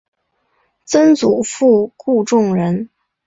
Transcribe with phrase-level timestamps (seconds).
[0.83, 2.89] 曾祖父顾仲仁。